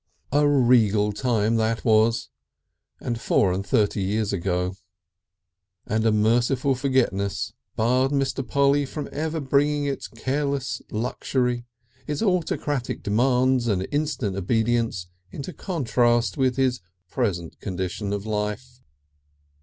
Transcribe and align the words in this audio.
A 0.31 0.47
regal 0.47 1.11
time 1.11 1.57
that 1.57 1.85
was, 1.85 2.29
and 2.99 3.21
four 3.21 3.51
and 3.53 3.63
thirty 3.63 4.01
years 4.01 4.33
ago; 4.33 4.75
and 5.85 6.07
a 6.07 6.11
merciful 6.11 6.73
forgetfulness 6.73 7.53
barred 7.75 8.09
Mr. 8.09 8.41
Polly 8.43 8.87
from 8.87 9.07
ever 9.11 9.39
bringing 9.39 9.85
its 9.85 10.07
careless 10.07 10.81
luxury, 10.89 11.67
its 12.07 12.23
autocratic 12.23 13.03
demands 13.03 13.67
and 13.67 13.87
instant 13.91 14.35
obedience, 14.35 15.05
into 15.29 15.53
contrast 15.53 16.35
with 16.35 16.55
his 16.57 16.81
present 17.11 17.59
condition 17.59 18.11
of 18.11 18.25
life. 18.25 18.81